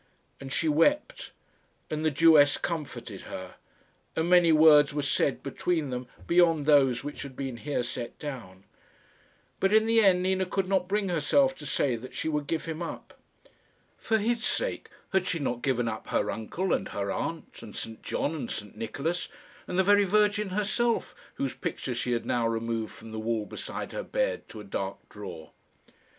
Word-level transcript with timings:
And 0.39 0.51
she 0.51 0.67
wept, 0.67 1.31
and 1.91 2.03
the 2.03 2.09
Jewess 2.09 2.57
comforted 2.57 3.21
her, 3.29 3.57
and 4.15 4.27
many 4.31 4.51
words 4.51 4.95
were 4.95 5.03
said 5.03 5.43
between 5.43 5.91
them 5.91 6.07
beyond 6.25 6.65
those 6.65 7.03
which 7.03 7.21
have 7.21 7.35
been 7.35 7.57
here 7.57 7.83
set 7.83 8.17
down; 8.17 8.63
but, 9.59 9.71
in 9.71 9.85
the 9.85 10.03
end, 10.03 10.23
Nina 10.23 10.47
could 10.47 10.67
not 10.67 10.87
bring 10.87 11.09
herself 11.09 11.53
to 11.57 11.67
say 11.67 11.95
that 11.95 12.15
she 12.15 12.27
would 12.27 12.47
give 12.47 12.65
him 12.65 12.81
up. 12.81 13.13
For 13.95 14.17
his 14.17 14.43
sake 14.43 14.89
had 15.13 15.27
she 15.27 15.37
not 15.37 15.61
given 15.61 15.87
up 15.87 16.07
her 16.07 16.31
uncle 16.31 16.73
and 16.73 16.87
her 16.89 17.11
aunt, 17.11 17.61
and 17.61 17.75
St 17.75 18.01
John 18.01 18.33
and 18.33 18.49
St 18.49 18.75
Nicholas 18.75 19.29
and 19.67 19.77
the 19.77 19.83
very 19.83 20.05
Virgin 20.05 20.49
herself, 20.49 21.13
whose 21.35 21.53
picture 21.53 21.93
she 21.93 22.13
had 22.13 22.25
now 22.25 22.47
removed 22.47 22.91
from 22.91 23.11
the 23.11 23.19
wall 23.19 23.45
beside 23.45 23.91
her 23.91 24.01
bed 24.01 24.49
to 24.49 24.59
a 24.61 24.63
dark 24.63 25.09
drawer? 25.09 25.51